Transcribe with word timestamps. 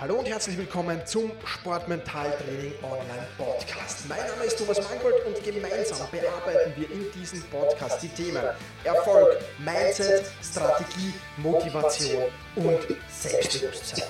Hallo 0.00 0.14
und 0.14 0.26
herzlich 0.26 0.56
willkommen 0.56 0.98
zum 1.04 1.30
Sportmentaltraining 1.44 2.72
Online 2.82 3.26
Podcast. 3.36 4.08
Mein 4.08 4.26
Name 4.26 4.44
ist 4.46 4.56
Thomas 4.56 4.80
Mangold 4.82 5.26
und 5.26 5.44
gemeinsam 5.44 5.98
bearbeiten 6.10 6.72
wir 6.74 6.90
in 6.90 7.12
diesem 7.12 7.42
Podcast 7.50 8.02
die 8.02 8.08
Themen 8.08 8.42
Erfolg, 8.82 9.36
Mindset, 9.58 10.24
Strategie, 10.42 11.12
Motivation 11.36 12.22
und 12.56 12.78
Selbstbewusstsein. 13.10 14.08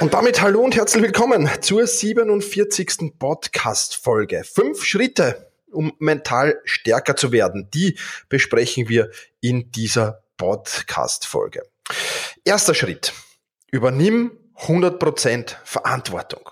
Und 0.00 0.12
damit 0.12 0.42
hallo 0.42 0.62
und 0.62 0.74
herzlich 0.74 1.04
willkommen 1.04 1.48
zur 1.60 1.86
47. 1.86 3.12
Podcast-Folge. 3.20 4.42
Fünf 4.42 4.82
Schritte, 4.82 5.52
um 5.70 5.92
mental 6.00 6.60
stärker 6.64 7.14
zu 7.14 7.30
werden, 7.30 7.68
die 7.72 7.96
besprechen 8.28 8.88
wir 8.88 9.12
in 9.40 9.70
dieser 9.70 10.24
Podcast-Folge. 10.38 11.69
Erster 12.44 12.74
Schritt. 12.74 13.12
Übernimm 13.70 14.32
100% 14.56 15.56
Verantwortung. 15.64 16.50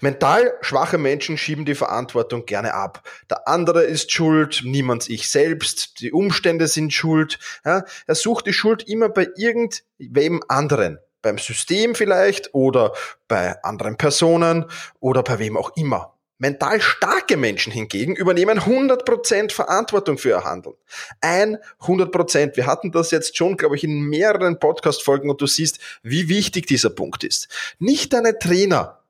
Mental 0.00 0.52
schwache 0.60 0.98
Menschen 0.98 1.38
schieben 1.38 1.64
die 1.64 1.76
Verantwortung 1.76 2.46
gerne 2.46 2.74
ab. 2.74 3.08
Der 3.30 3.46
andere 3.46 3.84
ist 3.84 4.10
schuld, 4.10 4.62
niemand 4.64 5.08
ich 5.08 5.30
selbst, 5.30 6.00
die 6.00 6.12
Umstände 6.12 6.66
sind 6.66 6.92
schuld. 6.92 7.38
Ja, 7.64 7.84
er 8.06 8.14
sucht 8.14 8.46
die 8.46 8.52
Schuld 8.52 8.88
immer 8.88 9.08
bei 9.08 9.28
irgendwem 9.36 10.42
anderen. 10.48 10.98
Beim 11.22 11.38
System 11.38 11.94
vielleicht 11.94 12.52
oder 12.52 12.92
bei 13.28 13.62
anderen 13.62 13.96
Personen 13.96 14.66
oder 14.98 15.22
bei 15.22 15.38
wem 15.38 15.56
auch 15.56 15.76
immer. 15.76 16.18
Mental 16.42 16.80
starke 16.80 17.36
Menschen 17.36 17.72
hingegen 17.72 18.16
übernehmen 18.16 18.58
100% 18.58 19.52
Verantwortung 19.52 20.18
für 20.18 20.30
ihr 20.30 20.44
Handeln. 20.44 20.74
100%. 21.22 22.56
Wir 22.56 22.66
hatten 22.66 22.90
das 22.90 23.12
jetzt 23.12 23.36
schon, 23.36 23.56
glaube 23.56 23.76
ich, 23.76 23.84
in 23.84 24.00
mehreren 24.00 24.58
Podcast-Folgen 24.58 25.30
und 25.30 25.40
du 25.40 25.46
siehst, 25.46 25.78
wie 26.02 26.28
wichtig 26.28 26.66
dieser 26.66 26.90
Punkt 26.90 27.22
ist. 27.22 27.46
Nicht 27.78 28.12
deine 28.12 28.40
Trainer 28.40 29.04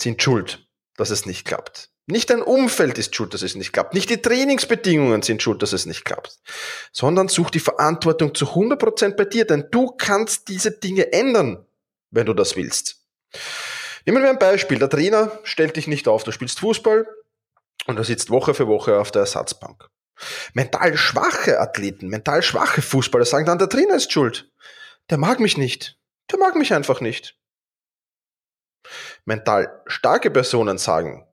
sind 0.00 0.22
schuld, 0.22 0.66
dass 0.96 1.10
es 1.10 1.26
nicht 1.26 1.44
klappt. 1.44 1.90
Nicht 2.06 2.30
dein 2.30 2.40
Umfeld 2.40 2.96
ist 2.96 3.14
schuld, 3.14 3.34
dass 3.34 3.42
es 3.42 3.54
nicht 3.54 3.74
klappt. 3.74 3.92
Nicht 3.92 4.08
die 4.08 4.22
Trainingsbedingungen 4.22 5.20
sind 5.20 5.42
schuld, 5.42 5.60
dass 5.60 5.74
es 5.74 5.84
nicht 5.84 6.06
klappt. 6.06 6.38
Sondern 6.92 7.28
such 7.28 7.50
die 7.50 7.60
Verantwortung 7.60 8.34
zu 8.34 8.46
100% 8.46 9.16
bei 9.16 9.26
dir, 9.26 9.44
denn 9.44 9.66
du 9.70 9.88
kannst 9.88 10.48
diese 10.48 10.70
Dinge 10.70 11.12
ändern, 11.12 11.66
wenn 12.10 12.24
du 12.24 12.32
das 12.32 12.56
willst. 12.56 13.02
Nehmen 14.08 14.22
wir 14.22 14.30
ein 14.30 14.38
Beispiel. 14.38 14.78
Der 14.78 14.88
Trainer 14.88 15.38
stellt 15.42 15.76
dich 15.76 15.86
nicht 15.86 16.08
auf. 16.08 16.24
Du 16.24 16.32
spielst 16.32 16.60
Fußball 16.60 17.06
und 17.86 17.98
er 17.98 18.04
sitzt 18.04 18.30
Woche 18.30 18.54
für 18.54 18.66
Woche 18.66 18.98
auf 18.98 19.10
der 19.10 19.20
Ersatzbank. 19.20 19.86
Mental 20.54 20.96
schwache 20.96 21.60
Athleten, 21.60 22.08
mental 22.08 22.42
schwache 22.42 22.80
Fußballer 22.80 23.26
sagen 23.26 23.44
dann, 23.44 23.58
der 23.58 23.68
Trainer 23.68 23.96
ist 23.96 24.10
schuld. 24.10 24.50
Der 25.10 25.18
mag 25.18 25.40
mich 25.40 25.58
nicht. 25.58 25.98
Der 26.32 26.38
mag 26.38 26.54
mich 26.54 26.72
einfach 26.72 27.02
nicht. 27.02 27.36
Mental 29.26 29.82
starke 29.86 30.30
Personen 30.30 30.78
sagen, 30.78 31.26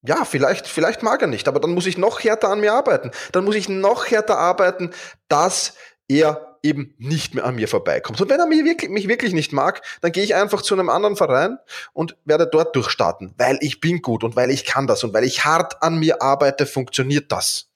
ja, 0.00 0.24
vielleicht, 0.24 0.66
vielleicht 0.66 1.02
mag 1.02 1.20
er 1.20 1.28
nicht, 1.28 1.48
aber 1.48 1.60
dann 1.60 1.72
muss 1.72 1.84
ich 1.84 1.98
noch 1.98 2.24
härter 2.24 2.48
an 2.48 2.60
mir 2.60 2.72
arbeiten. 2.72 3.10
Dann 3.32 3.44
muss 3.44 3.56
ich 3.56 3.68
noch 3.68 4.06
härter 4.06 4.38
arbeiten, 4.38 4.94
dass 5.28 5.74
er 6.08 6.51
eben 6.62 6.94
nicht 6.98 7.34
mehr 7.34 7.44
an 7.44 7.56
mir 7.56 7.68
vorbeikommt. 7.68 8.20
Und 8.20 8.30
wenn 8.30 8.38
er 8.38 8.46
mich 8.46 8.64
wirklich, 8.64 8.90
mich 8.90 9.08
wirklich 9.08 9.32
nicht 9.32 9.52
mag, 9.52 9.82
dann 10.00 10.12
gehe 10.12 10.22
ich 10.22 10.34
einfach 10.34 10.62
zu 10.62 10.74
einem 10.74 10.88
anderen 10.88 11.16
Verein 11.16 11.58
und 11.92 12.16
werde 12.24 12.46
dort 12.46 12.74
durchstarten, 12.76 13.34
weil 13.36 13.58
ich 13.60 13.80
bin 13.80 14.00
gut 14.00 14.24
und 14.24 14.36
weil 14.36 14.50
ich 14.50 14.64
kann 14.64 14.86
das 14.86 15.02
und 15.04 15.12
weil 15.12 15.24
ich 15.24 15.44
hart 15.44 15.82
an 15.82 15.98
mir 15.98 16.22
arbeite, 16.22 16.66
funktioniert 16.66 17.32
das. 17.32 17.68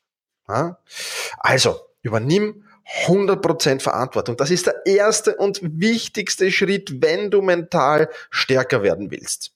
Ja? 0.48 0.78
Also, 1.38 1.80
übernimm 2.02 2.64
100% 3.06 3.80
Verantwortung. 3.80 4.36
Das 4.36 4.50
ist 4.50 4.66
der 4.66 4.86
erste 4.86 5.36
und 5.36 5.60
wichtigste 5.62 6.52
Schritt, 6.52 7.02
wenn 7.02 7.30
du 7.30 7.42
mental 7.42 8.08
stärker 8.30 8.82
werden 8.82 9.10
willst. 9.10 9.52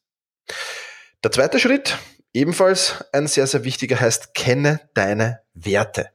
Der 1.23 1.31
zweite 1.31 1.61
Schritt, 1.61 1.97
ebenfalls 2.33 3.05
ein 3.13 3.29
sehr, 3.29 3.47
sehr 3.47 3.63
wichtiger, 3.63 4.01
heißt, 4.01 4.35
kenne 4.35 4.81
deine 4.95 5.41
Werte. 5.55 6.11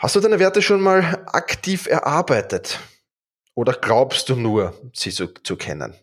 Hast 0.00 0.16
du 0.16 0.20
deine 0.20 0.38
Werte 0.38 0.62
schon 0.62 0.80
mal 0.80 1.22
aktiv 1.26 1.86
erarbeitet? 1.86 2.80
Oder 3.54 3.74
glaubst 3.74 4.30
du 4.30 4.34
nur, 4.34 4.72
sie 4.94 5.10
zu, 5.10 5.26
zu 5.26 5.56
kennen? 5.56 5.94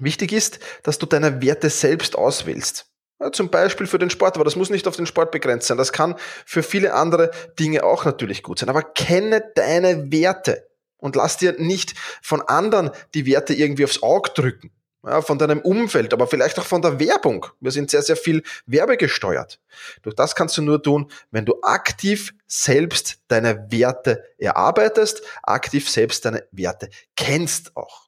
Wichtig 0.00 0.32
ist, 0.32 0.58
dass 0.82 0.98
du 0.98 1.06
deine 1.06 1.40
Werte 1.40 1.70
selbst 1.70 2.18
auswählst. 2.18 2.90
Ja, 3.20 3.30
zum 3.30 3.48
Beispiel 3.48 3.86
für 3.86 4.00
den 4.00 4.10
Sport, 4.10 4.34
aber 4.34 4.44
das 4.44 4.56
muss 4.56 4.70
nicht 4.70 4.88
auf 4.88 4.96
den 4.96 5.06
Sport 5.06 5.30
begrenzt 5.30 5.68
sein. 5.68 5.78
Das 5.78 5.92
kann 5.92 6.16
für 6.44 6.64
viele 6.64 6.94
andere 6.94 7.30
Dinge 7.60 7.84
auch 7.84 8.04
natürlich 8.04 8.42
gut 8.42 8.58
sein. 8.58 8.68
Aber 8.70 8.82
kenne 8.82 9.52
deine 9.54 10.10
Werte 10.10 10.68
und 10.96 11.14
lass 11.14 11.36
dir 11.36 11.54
nicht 11.58 11.94
von 12.22 12.42
anderen 12.42 12.90
die 13.14 13.24
Werte 13.24 13.54
irgendwie 13.54 13.84
aufs 13.84 14.02
Auge 14.02 14.30
drücken 14.34 14.72
ja, 15.04 15.22
von 15.22 15.38
deinem 15.38 15.60
Umfeld, 15.60 16.12
aber 16.12 16.26
vielleicht 16.26 16.58
auch 16.58 16.64
von 16.64 16.82
der 16.82 16.98
Werbung. 16.98 17.46
Wir 17.60 17.70
sind 17.70 17.90
sehr, 17.90 18.02
sehr 18.02 18.16
viel 18.16 18.42
werbegesteuert. 18.66 19.60
Durch 20.02 20.16
das 20.16 20.34
kannst 20.34 20.56
du 20.56 20.62
nur 20.62 20.82
tun, 20.82 21.10
wenn 21.30 21.44
du 21.44 21.60
aktiv 21.62 22.34
selbst 22.46 23.18
deine 23.28 23.70
Werte 23.70 24.24
erarbeitest, 24.38 25.22
aktiv 25.42 25.88
selbst 25.88 26.24
deine 26.24 26.46
Werte 26.50 26.90
kennst 27.16 27.76
auch. 27.76 28.06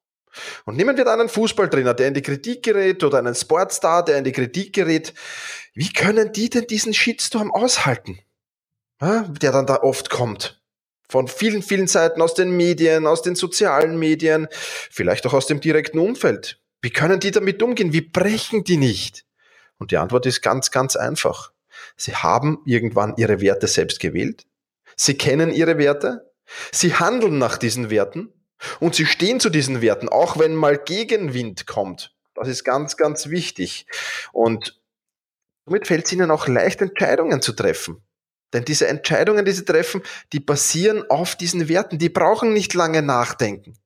Und 0.64 0.76
nehmen 0.76 0.96
wir 0.96 1.04
dann 1.04 1.20
einen 1.20 1.28
Fußballtrainer, 1.28 1.94
der 1.94 2.08
in 2.08 2.14
die 2.14 2.22
Kritik 2.22 2.62
gerät 2.62 3.02
oder 3.02 3.18
einen 3.18 3.34
Sportstar, 3.34 4.04
der 4.04 4.18
in 4.18 4.24
die 4.24 4.32
Kritik 4.32 4.72
gerät. 4.72 5.14
Wie 5.74 5.92
können 5.92 6.32
die 6.32 6.50
denn 6.50 6.66
diesen 6.66 6.94
Shitstorm 6.94 7.50
aushalten? 7.52 8.20
Ja, 9.00 9.22
der 9.22 9.52
dann 9.52 9.66
da 9.66 9.76
oft 9.82 10.10
kommt. 10.10 10.60
Von 11.08 11.28
vielen, 11.28 11.62
vielen 11.62 11.86
Seiten 11.86 12.20
aus 12.20 12.34
den 12.34 12.56
Medien, 12.56 13.06
aus 13.06 13.22
den 13.22 13.34
sozialen 13.34 13.98
Medien, 13.98 14.46
vielleicht 14.50 15.26
auch 15.26 15.32
aus 15.32 15.46
dem 15.46 15.60
direkten 15.60 15.98
Umfeld. 15.98 16.60
Wie 16.80 16.90
können 16.90 17.20
die 17.20 17.30
damit 17.30 17.62
umgehen? 17.62 17.92
Wie 17.92 18.00
brechen 18.00 18.64
die 18.64 18.76
nicht? 18.76 19.24
Und 19.78 19.90
die 19.90 19.96
Antwort 19.96 20.26
ist 20.26 20.42
ganz, 20.42 20.70
ganz 20.70 20.96
einfach. 20.96 21.52
Sie 21.96 22.14
haben 22.14 22.58
irgendwann 22.64 23.14
ihre 23.16 23.40
Werte 23.40 23.66
selbst 23.66 24.00
gewählt. 24.00 24.46
Sie 24.96 25.14
kennen 25.14 25.50
ihre 25.50 25.78
Werte. 25.78 26.32
Sie 26.72 26.94
handeln 26.94 27.38
nach 27.38 27.58
diesen 27.58 27.90
Werten. 27.90 28.32
Und 28.80 28.94
sie 28.94 29.06
stehen 29.06 29.38
zu 29.38 29.50
diesen 29.50 29.80
Werten, 29.80 30.08
auch 30.08 30.38
wenn 30.38 30.54
mal 30.54 30.78
Gegenwind 30.78 31.66
kommt. 31.66 32.14
Das 32.34 32.48
ist 32.48 32.64
ganz, 32.64 32.96
ganz 32.96 33.28
wichtig. 33.28 33.86
Und 34.32 34.80
somit 35.64 35.86
fällt 35.86 36.06
es 36.06 36.12
ihnen 36.12 36.30
auch 36.30 36.48
leicht, 36.48 36.80
Entscheidungen 36.80 37.40
zu 37.40 37.52
treffen. 37.52 38.02
Denn 38.52 38.64
diese 38.64 38.88
Entscheidungen, 38.88 39.44
die 39.44 39.52
sie 39.52 39.64
treffen, 39.64 40.02
die 40.32 40.40
basieren 40.40 41.08
auf 41.10 41.36
diesen 41.36 41.68
Werten. 41.68 41.98
Die 41.98 42.08
brauchen 42.08 42.52
nicht 42.52 42.74
lange 42.74 43.02
nachdenken, 43.02 43.78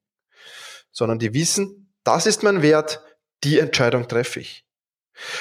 sondern 0.93 1.19
die 1.19 1.35
wissen, 1.35 1.82
das 2.05 2.27
ist 2.27 2.43
mein 2.43 2.63
Wert, 2.63 3.03
die 3.45 3.59
Entscheidung 3.59 4.09
treffe 4.09 4.41
ich. 4.41 4.65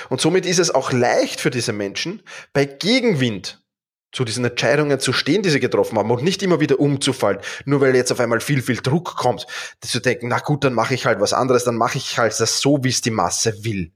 Und 0.09 0.22
somit 0.22 0.45
ist 0.45 0.59
es 0.59 0.73
auch 0.73 0.91
leicht 0.91 1.39
für 1.39 1.49
diese 1.49 1.73
Menschen, 1.73 2.22
bei 2.53 2.66
Gegenwind 2.66 3.61
zu 4.11 4.25
diesen 4.25 4.44
Entscheidungen 4.44 4.99
zu 4.99 5.13
stehen, 5.13 5.41
die 5.41 5.49
sie 5.49 5.61
getroffen 5.61 5.97
haben 5.97 6.11
und 6.11 6.23
nicht 6.23 6.44
immer 6.44 6.59
wieder 6.59 6.79
umzufallen, 6.79 7.39
nur 7.66 7.79
weil 7.79 7.95
jetzt 7.95 8.11
auf 8.11 8.19
einmal 8.19 8.41
viel, 8.41 8.61
viel 8.61 8.77
Druck 8.77 9.16
kommt, 9.16 9.47
zu 9.79 9.99
denken, 10.01 10.27
na 10.27 10.39
gut, 10.39 10.63
dann 10.66 10.73
mache 10.73 10.94
ich 10.94 11.05
halt 11.05 11.22
was 11.22 11.33
anderes, 11.33 11.63
dann 11.63 11.77
mache 11.77 11.97
ich 11.97 12.17
halt 12.17 12.38
das 12.38 12.59
so, 12.59 12.83
wie 12.83 12.89
es 12.89 13.01
die 13.01 13.11
Masse 13.11 13.63
will. 13.63 13.91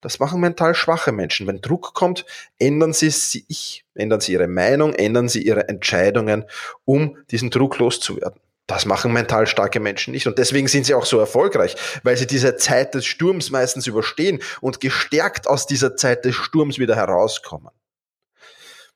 Das 0.00 0.18
machen 0.18 0.40
mental 0.40 0.74
schwache 0.74 1.12
Menschen. 1.12 1.46
Wenn 1.46 1.62
Druck 1.62 1.94
kommt, 1.94 2.26
ändern 2.58 2.92
sie 2.92 3.08
sich, 3.08 3.86
ändern 3.94 4.20
sie 4.20 4.32
ihre 4.32 4.48
Meinung, 4.48 4.92
ändern 4.94 5.28
sie 5.28 5.42
ihre 5.42 5.68
Entscheidungen, 5.68 6.44
um 6.84 7.16
diesen 7.30 7.50
Druck 7.50 7.78
loszuwerden. 7.78 8.38
Das 8.66 8.86
machen 8.86 9.12
mental 9.12 9.46
starke 9.46 9.78
Menschen 9.78 10.12
nicht. 10.12 10.26
Und 10.26 10.38
deswegen 10.38 10.68
sind 10.68 10.86
sie 10.86 10.94
auch 10.94 11.04
so 11.04 11.18
erfolgreich, 11.18 11.76
weil 12.02 12.16
sie 12.16 12.26
diese 12.26 12.56
Zeit 12.56 12.94
des 12.94 13.04
Sturms 13.04 13.50
meistens 13.50 13.86
überstehen 13.86 14.40
und 14.60 14.80
gestärkt 14.80 15.46
aus 15.46 15.66
dieser 15.66 15.96
Zeit 15.96 16.24
des 16.24 16.34
Sturms 16.34 16.78
wieder 16.78 16.96
herauskommen. 16.96 17.70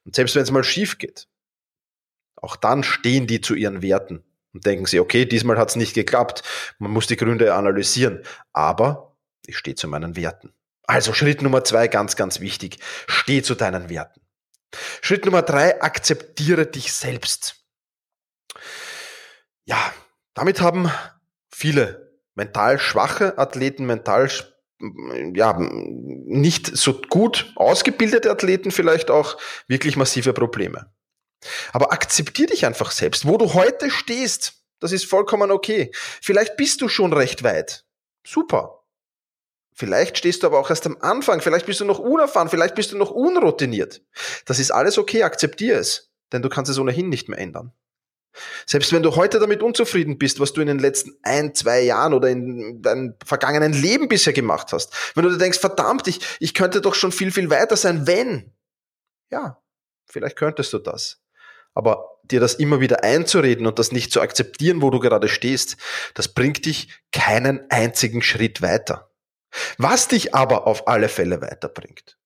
Und 0.05 0.15
selbst 0.15 0.35
wenn 0.35 0.43
es 0.43 0.51
mal 0.51 0.65
schief 0.65 0.97
geht, 0.97 1.29
auch 2.37 2.57
dann 2.57 2.83
stehen 2.83 3.27
die 3.27 3.41
zu 3.41 3.55
ihren 3.55 3.83
Werten 3.83 4.25
und 4.55 4.65
denken 4.65 4.87
sie, 4.87 5.01
okay, 5.01 5.27
diesmal 5.27 5.59
hat 5.59 5.71
es 5.71 5.77
nicht 5.77 5.93
geklappt. 5.93 6.43
Man 6.79 6.91
muss 6.91 7.07
die 7.07 7.17
Gründe 7.17 7.55
analysieren. 7.55 8.23
Aber 8.53 9.17
ich 9.47 9.59
stehe 9.59 9.77
zu 9.77 9.87
meinen 9.87 10.17
Werten. 10.17 10.55
Also 10.85 11.13
Schritt 11.13 11.43
Nummer 11.43 11.65
zwei, 11.65 11.89
ganz, 11.89 12.17
ganz 12.17 12.41
wichtig. 12.41 12.79
Steh 13.07 13.43
zu 13.43 13.55
deinen 13.55 13.91
Werten. 13.91 14.23
Schritt 15.03 15.27
Nummer 15.27 15.43
drei, 15.43 15.83
akzeptiere 15.83 16.67
dich 16.67 16.93
selbst 16.93 17.58
ja, 19.69 19.93
damit 20.35 20.61
haben 20.61 20.91
viele 21.51 22.19
mental 22.35 22.79
schwache 22.79 23.37
Athleten, 23.39 23.85
mental 23.85 24.31
ja, 25.35 25.57
nicht 25.59 26.77
so 26.77 27.01
gut 27.01 27.53
ausgebildete 27.57 28.31
Athleten 28.31 28.71
vielleicht 28.71 29.11
auch 29.11 29.37
wirklich 29.67 29.97
massive 29.97 30.33
Probleme. 30.33 30.93
Aber 31.73 31.93
akzeptier 31.93 32.47
dich 32.47 32.65
einfach 32.65 32.93
selbst, 32.93 33.27
wo 33.27 33.37
du 33.37 33.55
heute 33.55 33.91
stehst. 33.91 34.55
Das 34.81 34.93
ist 34.93 35.05
vollkommen 35.05 35.51
okay. 35.51 35.91
Vielleicht 35.95 36.57
bist 36.57 36.81
du 36.81 36.89
schon 36.89 37.13
recht 37.13 37.43
weit. 37.43 37.85
Super. 38.25 38.85
Vielleicht 39.75 40.19
stehst 40.19 40.43
du 40.43 40.47
aber 40.47 40.61
auch 40.61 40.71
erst 40.71 40.87
am 40.87 40.97
Anfang. 41.01 41.41
Vielleicht 41.41 41.67
bist 41.67 41.81
du 41.81 41.85
noch 41.85 41.99
unerfahren. 41.99 42.49
Vielleicht 42.49 42.77
bist 42.77 42.93
du 42.93 42.97
noch 42.97 43.11
unroutiniert. 43.11 44.01
Das 44.47 44.61
ist 44.61 44.71
alles 44.71 44.97
okay. 44.97 45.25
Akzeptier 45.25 45.77
es. 45.77 46.13
Denn 46.33 46.43
du 46.43 46.49
kannst 46.49 46.71
es 46.71 46.79
ohnehin 46.79 47.09
nicht 47.09 47.29
mehr 47.29 47.39
ändern. 47.39 47.73
Selbst 48.67 48.93
wenn 48.93 49.03
du 49.03 49.17
heute 49.17 49.39
damit 49.39 49.63
unzufrieden 49.63 50.19
bist, 50.19 50.41
was 50.41 50.53
du 50.53 50.61
in 50.61 50.67
den 50.67 50.79
letzten 50.79 51.17
ein, 51.23 51.55
zwei 51.55 51.83
Jahren 51.83 52.15
oder 52.15 52.29
in 52.29 52.83
deinem 52.83 53.15
vergangenen 53.25 53.73
Leben 53.73 54.09
bisher 54.09 54.33
gemacht 54.33 54.73
hast, 54.73 54.95
wenn 55.15 55.25
du 55.25 55.31
dir 55.31 55.39
denkst, 55.39 55.59
verdammt, 55.59 56.07
ich, 56.09 56.21
ich 56.41 56.55
könnte 56.55 56.81
doch 56.81 56.95
schon 56.95 57.13
viel, 57.13 57.31
viel 57.31 57.51
weiter 57.51 57.77
sein, 57.77 58.07
wenn. 58.07 58.53
Ja, 59.31 59.63
vielleicht 60.07 60.37
könntest 60.37 60.73
du 60.73 60.79
das. 60.79 61.21
Aber 61.75 62.19
dir 62.25 62.41
das 62.41 62.55
immer 62.55 62.81
wieder 62.81 63.05
einzureden 63.05 63.67
und 63.67 63.79
das 63.79 63.93
nicht 63.93 64.13
zu 64.13 64.21
akzeptieren, 64.21 64.83
wo 64.83 64.91
du 64.91 64.99
gerade 64.99 65.29
stehst, 65.29 65.77
das 66.15 66.29
bringt 66.29 66.67
dich 66.67 66.89
keinen 67.13 67.71
einzigen 67.71 68.23
Schritt 68.23 68.63
weiter. 68.63 69.11
Was 69.79 70.09
dich 70.09 70.35
aber 70.35 70.67
auf 70.67 70.89
alle 70.89 71.09
Fälle 71.09 71.41
weiterbringt, 71.41 72.19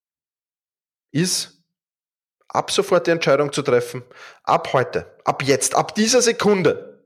ist 1.13 1.62
ab 2.53 2.71
sofort 2.71 3.07
die 3.07 3.11
Entscheidung 3.11 3.53
zu 3.53 3.63
treffen, 3.63 4.03
ab 4.45 4.73
heute, 4.73 5.17
ab 5.25 5.43
jetzt, 5.43 5.75
ab 5.75 5.95
dieser 5.95 6.23
Sekunde 6.23 7.03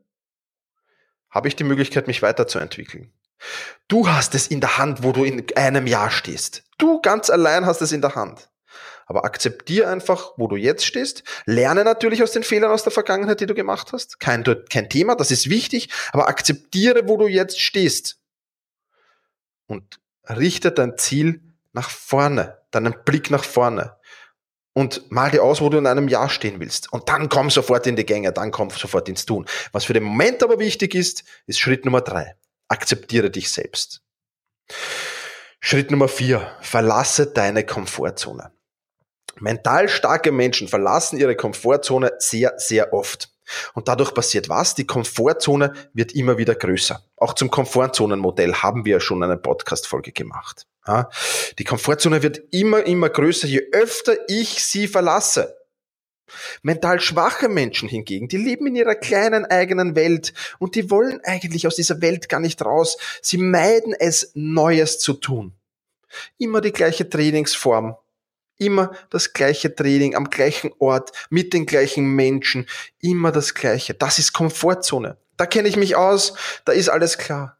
habe 1.30 1.48
ich 1.48 1.56
die 1.56 1.64
Möglichkeit, 1.64 2.06
mich 2.06 2.22
weiterzuentwickeln. 2.22 3.12
Du 3.88 4.08
hast 4.08 4.34
es 4.34 4.46
in 4.46 4.60
der 4.60 4.78
Hand, 4.78 5.02
wo 5.02 5.12
du 5.12 5.24
in 5.24 5.44
einem 5.56 5.86
Jahr 5.86 6.10
stehst. 6.10 6.64
Du 6.78 7.00
ganz 7.00 7.30
allein 7.30 7.66
hast 7.66 7.82
es 7.82 7.92
in 7.92 8.00
der 8.00 8.14
Hand. 8.14 8.50
Aber 9.04 9.24
akzeptiere 9.24 9.88
einfach, 9.88 10.32
wo 10.36 10.48
du 10.48 10.56
jetzt 10.56 10.84
stehst. 10.84 11.22
Lerne 11.44 11.84
natürlich 11.84 12.22
aus 12.22 12.32
den 12.32 12.42
Fehlern 12.42 12.72
aus 12.72 12.82
der 12.82 12.90
Vergangenheit, 12.90 13.38
die 13.40 13.46
du 13.46 13.54
gemacht 13.54 13.92
hast. 13.92 14.18
Kein, 14.18 14.42
kein 14.68 14.88
Thema, 14.88 15.14
das 15.14 15.30
ist 15.30 15.48
wichtig. 15.48 15.90
Aber 16.12 16.26
akzeptiere, 16.26 17.06
wo 17.06 17.16
du 17.16 17.28
jetzt 17.28 17.60
stehst. 17.60 18.18
Und 19.66 20.00
richte 20.28 20.72
dein 20.72 20.96
Ziel 20.96 21.40
nach 21.72 21.90
vorne, 21.90 22.58
deinen 22.72 22.96
Blick 23.04 23.30
nach 23.30 23.44
vorne 23.44 23.96
und 24.76 25.10
mal 25.10 25.30
dir 25.30 25.42
aus, 25.42 25.62
wo 25.62 25.70
du 25.70 25.78
in 25.78 25.86
einem 25.86 26.06
Jahr 26.06 26.28
stehen 26.28 26.60
willst. 26.60 26.92
Und 26.92 27.08
dann 27.08 27.30
komm 27.30 27.48
sofort 27.48 27.86
in 27.86 27.96
die 27.96 28.04
Gänge, 28.04 28.30
dann 28.30 28.50
komm 28.50 28.68
sofort 28.68 29.08
ins 29.08 29.24
Tun. 29.24 29.46
Was 29.72 29.86
für 29.86 29.94
den 29.94 30.02
Moment 30.02 30.42
aber 30.42 30.58
wichtig 30.58 30.94
ist, 30.94 31.24
ist 31.46 31.58
Schritt 31.58 31.86
Nummer 31.86 32.02
drei. 32.02 32.36
Akzeptiere 32.68 33.30
dich 33.30 33.50
selbst. 33.50 34.02
Schritt 35.60 35.90
Nummer 35.90 36.08
vier. 36.08 36.46
Verlasse 36.60 37.26
deine 37.26 37.64
Komfortzone. 37.64 38.52
Mental 39.40 39.88
starke 39.88 40.30
Menschen 40.30 40.68
verlassen 40.68 41.18
ihre 41.18 41.36
Komfortzone 41.36 42.12
sehr, 42.18 42.52
sehr 42.58 42.92
oft. 42.92 43.30
Und 43.72 43.88
dadurch 43.88 44.12
passiert 44.12 44.50
was? 44.50 44.74
Die 44.74 44.86
Komfortzone 44.86 45.72
wird 45.94 46.12
immer 46.12 46.36
wieder 46.36 46.54
größer. 46.54 47.00
Auch 47.16 47.32
zum 47.32 47.50
Komfortzonenmodell 47.50 48.52
haben 48.52 48.84
wir 48.84 48.92
ja 48.92 49.00
schon 49.00 49.22
eine 49.22 49.38
Podcast-Folge 49.38 50.12
gemacht. 50.12 50.66
Ja, 50.86 51.10
die 51.58 51.64
Komfortzone 51.64 52.22
wird 52.22 52.42
immer, 52.52 52.86
immer 52.86 53.08
größer, 53.08 53.48
je 53.48 53.62
öfter 53.72 54.16
ich 54.28 54.62
sie 54.64 54.86
verlasse. 54.86 55.56
Mental 56.62 57.00
schwache 57.00 57.48
Menschen 57.48 57.88
hingegen, 57.88 58.28
die 58.28 58.36
leben 58.36 58.66
in 58.66 58.76
ihrer 58.76 58.94
kleinen 58.94 59.44
eigenen 59.44 59.94
Welt 59.94 60.32
und 60.58 60.74
die 60.74 60.90
wollen 60.90 61.20
eigentlich 61.24 61.66
aus 61.66 61.76
dieser 61.76 62.00
Welt 62.00 62.28
gar 62.28 62.40
nicht 62.40 62.64
raus. 62.64 62.96
Sie 63.22 63.38
meiden 63.38 63.94
es, 63.94 64.32
Neues 64.34 64.98
zu 64.98 65.14
tun. 65.14 65.52
Immer 66.38 66.60
die 66.60 66.72
gleiche 66.72 67.08
Trainingsform, 67.08 67.96
immer 68.58 68.92
das 69.10 69.32
gleiche 69.32 69.74
Training 69.74 70.14
am 70.14 70.30
gleichen 70.30 70.72
Ort, 70.78 71.12
mit 71.30 71.52
den 71.52 71.66
gleichen 71.66 72.06
Menschen, 72.06 72.66
immer 73.00 73.32
das 73.32 73.54
gleiche. 73.54 73.94
Das 73.94 74.18
ist 74.18 74.32
Komfortzone. 74.32 75.16
Da 75.36 75.46
kenne 75.46 75.68
ich 75.68 75.76
mich 75.76 75.96
aus, 75.96 76.34
da 76.64 76.72
ist 76.72 76.88
alles 76.88 77.18
klar 77.18 77.56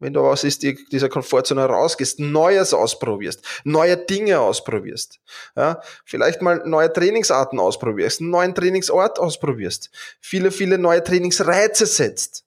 wenn 0.00 0.14
du 0.14 0.20
aus 0.20 0.42
dieser 0.42 1.08
Komfortzone 1.08 1.64
rausgehst, 1.64 2.18
Neues 2.18 2.74
ausprobierst, 2.74 3.44
neue 3.64 3.96
Dinge 3.96 4.40
ausprobierst, 4.40 5.20
ja, 5.54 5.80
vielleicht 6.04 6.42
mal 6.42 6.62
neue 6.66 6.92
Trainingsarten 6.92 7.60
ausprobierst, 7.60 8.20
einen 8.20 8.30
neuen 8.30 8.54
Trainingsort 8.54 9.18
ausprobierst, 9.18 9.90
viele, 10.20 10.50
viele 10.50 10.78
neue 10.78 11.04
Trainingsreize 11.04 11.86
setzt. 11.86 12.44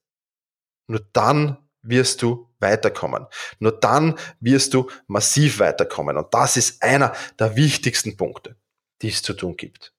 Nur 0.87 1.01
dann 1.13 1.57
wirst 1.83 2.21
du 2.21 2.49
weiterkommen. 2.59 3.27
Nur 3.59 3.73
dann 3.73 4.17
wirst 4.39 4.73
du 4.73 4.89
massiv 5.07 5.59
weiterkommen. 5.59 6.17
Und 6.17 6.33
das 6.33 6.57
ist 6.57 6.81
einer 6.81 7.13
der 7.37 7.55
wichtigsten 7.55 8.17
Punkte, 8.17 8.55
die 9.01 9.09
es 9.09 9.21
zu 9.21 9.33
tun 9.33 9.55
gibt. 9.55 9.93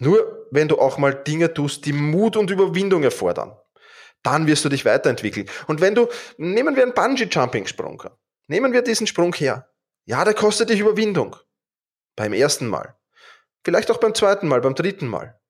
Nur 0.00 0.48
wenn 0.50 0.68
du 0.68 0.78
auch 0.78 0.96
mal 0.96 1.14
Dinge 1.14 1.52
tust, 1.52 1.84
die 1.84 1.92
Mut 1.92 2.36
und 2.36 2.50
Überwindung 2.50 3.02
erfordern, 3.02 3.56
dann 4.22 4.46
wirst 4.46 4.64
du 4.64 4.68
dich 4.68 4.84
weiterentwickeln. 4.84 5.48
Und 5.66 5.80
wenn 5.80 5.94
du, 5.94 6.08
nehmen 6.36 6.76
wir 6.76 6.82
einen 6.82 6.94
Bungee-Jumping-Sprung, 6.94 8.04
nehmen 8.46 8.72
wir 8.72 8.82
diesen 8.82 9.06
Sprung 9.06 9.34
her. 9.34 9.70
Ja, 10.04 10.24
der 10.24 10.34
kostet 10.34 10.70
dich 10.70 10.80
Überwindung. 10.80 11.36
Beim 12.16 12.32
ersten 12.32 12.66
Mal. 12.66 12.96
Vielleicht 13.64 13.90
auch 13.90 13.98
beim 13.98 14.14
zweiten 14.14 14.48
Mal, 14.48 14.60
beim 14.60 14.74
dritten 14.74 15.06
Mal. 15.06 15.40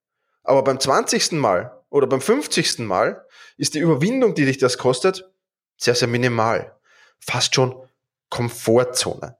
Aber 0.43 0.65
beim 0.65 0.81
zwanzigsten 0.81 1.39
Mal 1.39 1.85
oder 1.91 2.07
beim 2.07 2.21
fünfzigsten 2.21 2.85
Mal 2.85 3.27
ist 3.57 3.75
die 3.75 3.79
Überwindung, 3.79 4.35
die 4.35 4.47
dich 4.47 4.59
das 4.59 4.79
kostet, 4.79 5.31
sehr, 5.77 5.95
sehr 5.95 6.09
minimal. 6.09 6.79
Fast 7.21 7.55
schon 7.55 7.89
Komfortzone. 8.31 9.39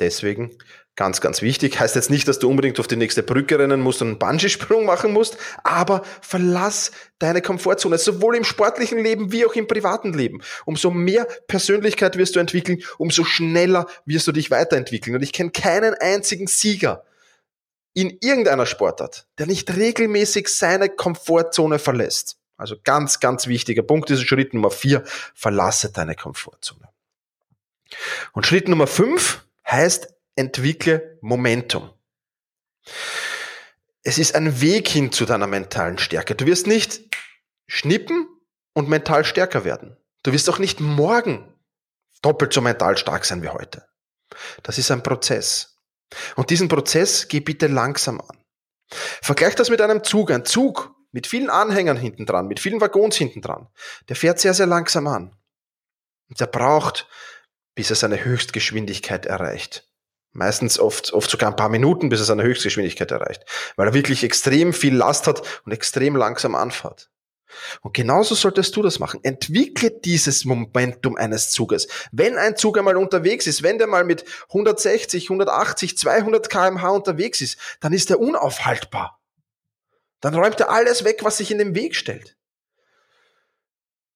Deswegen 0.00 0.56
Ganz, 0.94 1.22
ganz 1.22 1.40
wichtig. 1.40 1.80
Heißt 1.80 1.94
jetzt 1.94 2.10
nicht, 2.10 2.28
dass 2.28 2.38
du 2.38 2.50
unbedingt 2.50 2.78
auf 2.78 2.86
die 2.86 2.96
nächste 2.96 3.22
Brücke 3.22 3.58
rennen 3.58 3.80
musst 3.80 4.02
und 4.02 4.08
einen 4.08 4.18
Bungee-Sprung 4.18 4.84
machen 4.84 5.12
musst, 5.12 5.38
aber 5.64 6.02
verlass 6.20 6.90
deine 7.18 7.40
Komfortzone, 7.40 7.96
sowohl 7.96 8.36
im 8.36 8.44
sportlichen 8.44 8.98
Leben 8.98 9.32
wie 9.32 9.46
auch 9.46 9.54
im 9.54 9.66
privaten 9.66 10.12
Leben. 10.12 10.42
Umso 10.66 10.90
mehr 10.90 11.26
Persönlichkeit 11.46 12.18
wirst 12.18 12.36
du 12.36 12.40
entwickeln, 12.40 12.82
umso 12.98 13.24
schneller 13.24 13.86
wirst 14.04 14.26
du 14.26 14.32
dich 14.32 14.50
weiterentwickeln. 14.50 15.16
Und 15.16 15.22
ich 15.22 15.32
kenne 15.32 15.50
keinen 15.50 15.94
einzigen 15.94 16.46
Sieger 16.46 17.04
in 17.94 18.18
irgendeiner 18.20 18.66
Sportart, 18.66 19.26
der 19.38 19.46
nicht 19.46 19.74
regelmäßig 19.74 20.48
seine 20.48 20.90
Komfortzone 20.90 21.78
verlässt. 21.78 22.36
Also 22.58 22.76
ganz, 22.84 23.18
ganz 23.18 23.46
wichtiger 23.46 23.82
Punkt 23.82 24.10
ist 24.10 24.22
Schritt 24.22 24.52
Nummer 24.52 24.70
vier. 24.70 25.04
Verlasse 25.34 25.90
deine 25.90 26.14
Komfortzone. 26.14 26.88
Und 28.32 28.46
Schritt 28.46 28.68
Nummer 28.68 28.86
fünf 28.86 29.44
heißt, 29.66 30.08
entwickle 30.36 31.18
Momentum. 31.20 31.90
Es 34.02 34.18
ist 34.18 34.34
ein 34.34 34.60
Weg 34.60 34.88
hin 34.88 35.12
zu 35.12 35.24
deiner 35.24 35.46
mentalen 35.46 35.98
Stärke. 35.98 36.34
Du 36.34 36.46
wirst 36.46 36.66
nicht 36.66 37.02
schnippen 37.66 38.26
und 38.74 38.88
mental 38.88 39.24
stärker 39.24 39.64
werden. 39.64 39.96
Du 40.22 40.32
wirst 40.32 40.48
auch 40.50 40.58
nicht 40.58 40.80
morgen 40.80 41.52
doppelt 42.22 42.52
so 42.52 42.60
mental 42.60 42.96
stark 42.96 43.24
sein 43.24 43.42
wie 43.42 43.48
heute. 43.48 43.86
Das 44.62 44.78
ist 44.78 44.90
ein 44.90 45.02
Prozess. 45.02 45.78
Und 46.36 46.50
diesen 46.50 46.68
Prozess 46.68 47.28
geh 47.28 47.40
bitte 47.40 47.66
langsam 47.66 48.20
an. 48.20 48.44
Vergleich 48.90 49.54
das 49.54 49.70
mit 49.70 49.80
einem 49.80 50.04
Zug. 50.04 50.30
Ein 50.30 50.44
Zug 50.44 50.94
mit 51.12 51.26
vielen 51.26 51.50
Anhängern 51.50 51.96
hinten 51.96 52.26
dran, 52.26 52.48
mit 52.48 52.58
vielen 52.58 52.80
Waggons 52.80 53.16
hinten 53.16 53.42
dran, 53.42 53.68
der 54.08 54.16
fährt 54.16 54.40
sehr, 54.40 54.54
sehr 54.54 54.66
langsam 54.66 55.06
an. 55.06 55.36
Und 56.28 56.40
der 56.40 56.46
braucht, 56.46 57.06
bis 57.74 57.90
er 57.90 57.96
seine 57.96 58.24
Höchstgeschwindigkeit 58.24 59.26
erreicht. 59.26 59.91
Meistens 60.32 60.78
oft, 60.78 61.12
oft 61.12 61.30
sogar 61.30 61.50
ein 61.50 61.56
paar 61.56 61.68
Minuten, 61.68 62.08
bis 62.08 62.20
er 62.20 62.24
seine 62.24 62.42
Höchstgeschwindigkeit 62.42 63.10
erreicht. 63.10 63.44
Weil 63.76 63.88
er 63.88 63.94
wirklich 63.94 64.24
extrem 64.24 64.72
viel 64.72 64.94
Last 64.94 65.26
hat 65.26 65.42
und 65.64 65.72
extrem 65.72 66.16
langsam 66.16 66.54
anfährt. 66.54 67.10
Und 67.82 67.92
genauso 67.94 68.34
solltest 68.34 68.74
du 68.76 68.82
das 68.82 68.98
machen. 68.98 69.20
Entwickle 69.22 69.90
dieses 69.90 70.46
Momentum 70.46 71.16
eines 71.16 71.50
Zuges. 71.50 71.86
Wenn 72.10 72.38
ein 72.38 72.56
Zug 72.56 72.78
einmal 72.78 72.96
unterwegs 72.96 73.46
ist, 73.46 73.62
wenn 73.62 73.76
der 73.76 73.86
mal 73.86 74.04
mit 74.04 74.24
160, 74.48 75.24
180, 75.24 75.98
200 75.98 76.48
kmh 76.48 76.88
unterwegs 76.88 77.42
ist, 77.42 77.58
dann 77.80 77.92
ist 77.92 78.10
er 78.10 78.20
unaufhaltbar. 78.20 79.20
Dann 80.20 80.34
räumt 80.34 80.60
er 80.60 80.70
alles 80.70 81.04
weg, 81.04 81.20
was 81.24 81.36
sich 81.36 81.50
in 81.50 81.58
den 81.58 81.74
Weg 81.74 81.94
stellt. 81.94 82.36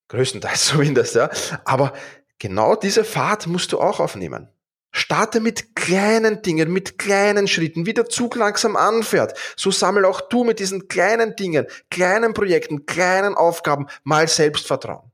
Größtenteils 0.09 0.65
zumindest, 0.69 1.15
ja. 1.15 1.31
Aber 1.65 1.93
genau 2.39 2.77
diese 2.77 3.05
Fahrt 3.05 3.47
musst 3.47 3.73
du 3.73 3.81
auch 3.81 4.01
aufnehmen. 4.01 4.49
Starte 4.93 5.41
mit 5.41 5.77
kleinen 5.77 6.43
Dingen, 6.43 6.73
mit 6.73 6.99
kleinen 6.99 7.49
Schritten, 7.49 7.87
wie 7.87 7.95
der 7.95 8.07
Zug 8.07 8.37
langsam 8.37 8.77
anfährt. 8.77 9.39
So 9.57 9.71
sammel 9.71 10.05
auch 10.05 10.21
du 10.21 10.45
mit 10.45 10.59
diesen 10.59 10.89
kleinen 10.89 11.37
Dingen, 11.37 11.67
kleinen 11.91 12.33
Projekten, 12.33 12.87
kleinen 12.87 13.35
Aufgaben 13.35 13.87
mal 14.05 14.27
Selbstvertrauen. 14.27 15.13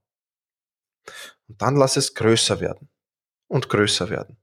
Und 1.48 1.60
dann 1.60 1.76
lass 1.76 1.96
es 1.96 2.14
größer 2.14 2.60
werden 2.60 2.88
und 3.48 3.68
größer 3.68 4.08
werden. 4.08 4.36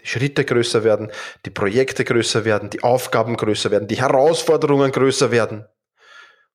Die 0.00 0.06
Schritte 0.06 0.44
größer 0.46 0.82
werden, 0.82 1.12
die 1.44 1.50
Projekte 1.50 2.04
größer 2.04 2.46
werden, 2.46 2.70
die 2.70 2.82
Aufgaben 2.82 3.36
größer 3.36 3.70
werden, 3.70 3.86
die 3.86 4.00
Herausforderungen 4.00 4.92
größer 4.92 5.30
werden 5.30 5.66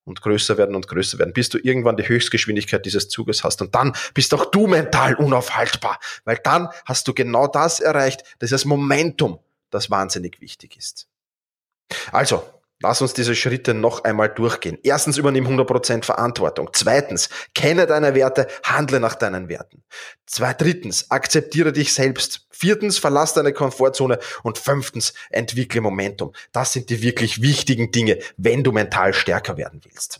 und 0.06 0.22
größer 0.22 0.58
werden 0.58 0.76
und 0.76 0.88
größer 0.88 1.20
werden, 1.20 1.34
bis 1.34 1.50
du 1.50 1.58
irgendwann 1.58 1.98
die 1.98 2.08
Höchstgeschwindigkeit 2.08 2.86
dieses 2.86 3.10
Zuges 3.10 3.44
hast. 3.44 3.62
Und 3.62 3.76
dann 3.76 3.94
bist 4.14 4.34
auch 4.34 4.46
du 4.46 4.68
mental 4.68 5.16
unaufhaltbar, 5.16 6.00
weil 6.24 6.40
dann 6.44 6.70
hast 6.86 7.08
du 7.08 7.14
genau 7.14 7.48
das 7.48 7.80
erreicht, 7.80 8.22
das 8.40 8.48
ist 8.48 8.52
das 8.52 8.66
Momentum, 8.66 9.40
das 9.72 9.90
wahnsinnig 9.90 10.40
wichtig 10.40 10.78
ist. 10.78 11.08
Also, 12.12 12.44
Lass 12.82 13.02
uns 13.02 13.14
diese 13.14 13.36
Schritte 13.36 13.74
noch 13.74 14.04
einmal 14.04 14.30
durchgehen. 14.30 14.78
Erstens, 14.84 15.18
übernimm 15.18 15.48
100% 15.48 16.04
Verantwortung. 16.04 16.70
Zweitens, 16.74 17.30
kenne 17.54 17.88
deine 17.88 18.16
Werte, 18.16 18.48
handle 18.64 19.00
nach 19.00 19.16
deinen 19.16 19.48
Werten. 19.48 19.84
Drittens, 20.58 21.10
akzeptiere 21.10 21.72
dich 21.72 21.94
selbst. 21.94 22.48
Viertens, 22.50 22.98
verlass 22.98 23.34
deine 23.34 23.54
Komfortzone. 23.54 24.20
Und 24.44 24.58
fünftens, 24.58 25.14
entwickle 25.30 25.80
Momentum. 25.80 26.34
Das 26.52 26.74
sind 26.74 26.90
die 26.90 27.02
wirklich 27.02 27.42
wichtigen 27.42 27.92
Dinge, 27.92 28.20
wenn 28.36 28.64
du 28.64 28.74
mental 28.74 29.14
stärker 29.14 29.56
werden 29.56 29.80
willst. 29.86 30.20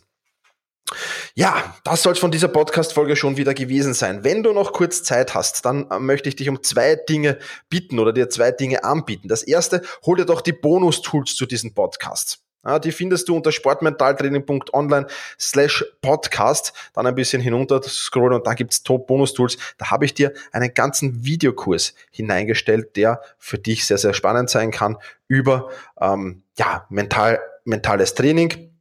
Ja, 1.34 1.76
das 1.84 2.04
soll 2.04 2.14
es 2.14 2.20
von 2.20 2.32
dieser 2.32 2.48
Podcast-Folge 2.48 3.16
schon 3.16 3.38
wieder 3.38 3.54
gewesen 3.54 3.94
sein. 3.94 4.24
Wenn 4.24 4.44
du 4.44 4.54
noch 4.54 4.72
kurz 4.72 5.04
Zeit 5.04 5.34
hast, 5.34 5.66
dann 5.66 5.90
äh, 5.90 6.00
möchte 6.00 6.30
ich 6.30 6.36
dich 6.36 6.48
um 6.48 6.62
zwei 6.64 6.96
Dinge 6.96 7.40
bitten 7.70 8.00
oder 8.00 8.14
dir 8.14 8.30
zwei 8.30 8.52
Dinge 8.52 8.84
anbieten. 8.84 9.28
Das 9.28 9.44
erste, 9.44 9.82
hol 10.06 10.16
dir 10.16 10.26
doch 10.26 10.42
die 10.42 10.54
Bonus-Tools 10.54 11.36
zu 11.36 11.46
diesem 11.46 11.74
Podcast. 11.74 12.45
Die 12.84 12.92
findest 12.92 13.30
du 13.30 13.36
unter 13.36 13.52
sportmentaltraining.online 13.52 15.08
slash 15.40 15.86
podcast. 16.02 16.74
Dann 16.94 17.08
ein 17.08 17.16
bisschen 17.16 17.42
hinunter 17.42 17.82
scrollen 17.84 18.34
und 18.34 18.48
da 18.48 18.54
gibt's 18.54 18.84
Top-Bonus-Tools. 18.84 19.58
Da 19.78 19.92
habe 19.92 20.06
ich 20.06 20.14
dir 20.14 20.34
einen 20.52 20.74
ganzen 20.74 21.24
Videokurs 21.24 21.94
hineingestellt, 22.12 22.96
der 22.96 23.22
für 23.38 23.58
dich 23.58 23.86
sehr, 23.86 23.98
sehr 23.98 24.14
spannend 24.14 24.50
sein 24.50 24.72
kann 24.72 24.98
über 25.28 25.70
ähm, 26.00 26.44
ja, 26.58 26.86
mental, 26.90 27.40
mentales 27.64 28.14
Training 28.14 28.72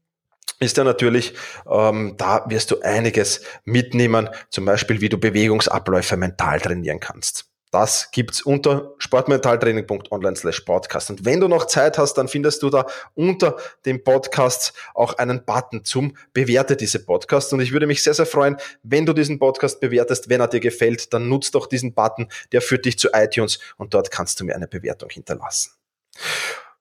ist 0.61 0.77
ja 0.77 0.85
natürlich, 0.85 1.35
ähm, 1.71 2.15
da 2.17 2.45
wirst 2.49 2.71
du 2.71 2.81
einiges 2.81 3.43
mitnehmen, 3.65 4.31
zum 4.51 4.65
Beispiel 4.65 5.01
wie 5.01 5.09
du 5.09 5.19
Bewegungsabläufe 5.19 6.17
mental 6.17 6.61
trainieren 6.61 7.01
kannst. 7.01 7.54
Das 7.75 8.13
gibt's 8.13 8.41
unter 8.41 8.95
sportmentaltraining.online 8.99 10.37
slash 10.37 10.61
podcast. 10.61 11.11
Und 11.11 11.25
wenn 11.25 11.41
du 11.41 11.49
noch 11.49 11.67
Zeit 11.67 11.99
hast, 11.99 12.15
dann 12.15 12.29
findest 12.29 12.63
du 12.63 12.71
da 12.71 12.87
unter 13.15 13.57
dem 13.85 14.05
Podcast 14.05 14.75
auch 14.95 15.15
einen 15.15 15.45
Button 15.45 15.85
zum 15.85 16.17
Bewerte 16.33 16.77
diese 16.77 17.05
Podcast. 17.05 17.53
Und 17.53 17.59
ich 17.59 17.73
würde 17.73 17.89
mich 17.89 18.01
sehr, 18.05 18.15
sehr 18.15 18.27
freuen, 18.27 18.59
wenn 18.85 19.07
du 19.07 19.13
diesen 19.13 19.41
Podcast 19.41 19.81
bewertest. 19.81 20.29
Wenn 20.29 20.41
er 20.41 20.47
dir 20.47 20.61
gefällt, 20.61 21.13
dann 21.13 21.29
nutzt 21.29 21.57
doch 21.57 21.67
diesen 21.67 21.95
Button, 21.95 22.29
der 22.53 22.63
führt 22.63 22.85
dich 22.85 22.97
zu 22.97 23.09
iTunes 23.13 23.59
und 23.77 23.93
dort 23.93 24.13
kannst 24.13 24.39
du 24.39 24.45
mir 24.45 24.55
eine 24.55 24.69
Bewertung 24.69 25.11
hinterlassen. 25.11 25.73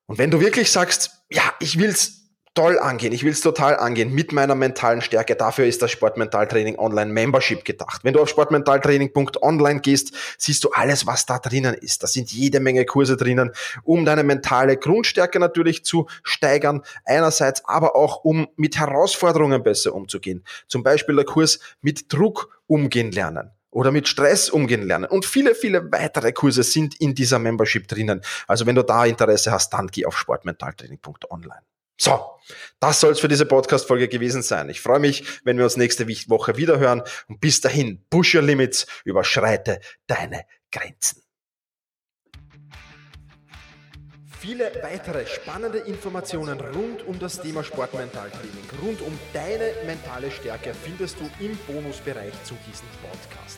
Und 0.06 0.20
wenn 0.20 0.30
du 0.30 0.42
wirklich 0.42 0.72
sagst, 0.72 1.24
ja, 1.32 1.56
ich 1.60 1.80
will's 1.80 2.23
toll 2.54 2.78
angehen, 2.78 3.14
ich 3.14 3.24
will 3.24 3.32
es 3.32 3.42
total 3.42 3.78
angehen 3.78 4.14
mit 4.14 4.32
meiner 4.32 4.56
mentalen 4.56 5.02
Stärke. 5.02 5.36
Dafür 5.36 5.66
ist 5.66 5.82
das 5.82 5.92
Sportmentaltraining 5.92 6.78
Online 6.78 7.12
Membership 7.12 7.66
gedacht. 7.66 8.04
Wenn 8.04 8.14
du 8.14 8.22
auf 8.22 8.30
sportmentaltraining.online 8.30 9.82
gehst, 9.82 10.14
siehst 10.38 10.64
du 10.64 10.70
alles, 10.72 11.08
was 11.08 11.26
da 11.26 11.40
drinnen 11.40 11.74
ist. 11.74 12.04
Da 12.04 12.08
sind 12.08 12.32
jede 12.32 12.60
Menge 12.60 12.86
Kurse 12.86 13.18
drinnen, 13.18 13.52
um 13.84 14.06
deine 14.06 14.24
mentale 14.24 14.78
Grundstärke 14.78 15.40
natürlich 15.40 15.84
zu 15.84 16.08
steigern. 16.24 16.84
Einerseits, 17.06 17.66
aber 17.66 17.96
auch 17.96 18.24
um 18.24 18.48
mit 18.56 18.78
Herausforderungen 18.78 19.64
besser 19.64 19.96
umzugehen. 19.96 20.44
Zum 20.68 20.84
Beispiel 20.84 21.16
der 21.16 21.26
Kurs 21.26 21.60
mit 21.82 22.14
Druck 22.14 22.62
umgehen 22.68 23.12
lernen 23.12 23.52
oder 23.72 23.92
mit 23.92 24.08
Stress 24.08 24.52
umgehen 24.52 24.84
lernen. 24.84 25.06
Und 25.06 25.26
viele, 25.26 25.56
viele 25.56 25.92
weitere 25.92 26.32
Kurse 26.32 26.62
sind 26.62 27.00
in 27.02 27.16
dieser 27.16 27.40
Membership 27.40 27.88
drinnen. 27.88 28.22
Also 28.48 28.68
wenn 28.68 28.76
du 28.76 28.84
da 28.84 29.06
Interesse 29.06 29.52
hast, 29.52 29.74
dann 29.74 29.88
geh 29.88 30.06
auf 30.06 30.16
sportmentaltraining.online. 30.18 31.73
So, 31.98 32.34
das 32.80 33.00
soll 33.00 33.12
es 33.12 33.20
für 33.20 33.28
diese 33.28 33.46
Podcast-Folge 33.46 34.08
gewesen 34.08 34.42
sein. 34.42 34.70
Ich 34.70 34.82
freue 34.82 35.00
mich, 35.00 35.24
wenn 35.44 35.58
wir 35.58 35.64
uns 35.64 35.78
nächste 35.78 36.08
Woche 36.08 36.58
wiederhören. 36.58 37.04
Und 37.28 37.40
bis 37.40 37.62
dahin, 37.62 38.04
push 38.10 38.34
your 38.36 38.42
limits, 38.42 38.88
überschreite 39.06 39.80
deine 40.08 40.46
Grenzen. 40.72 41.22
Viele 44.40 44.72
weitere 44.82 45.26
spannende 45.26 45.78
Informationen 45.78 46.60
rund 46.60 47.08
um 47.08 47.18
das 47.18 47.40
Thema 47.40 47.64
Sportmentaltraining, 47.64 48.66
rund 48.82 49.00
um 49.00 49.18
deine 49.32 49.72
mentale 49.86 50.30
Stärke 50.32 50.74
findest 50.74 51.18
du 51.22 51.30
im 51.40 51.58
Bonusbereich 51.66 52.34
zu 52.44 52.58
diesem 52.68 52.90
Podcast. 53.02 53.58